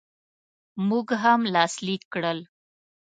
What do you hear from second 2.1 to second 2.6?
کړل.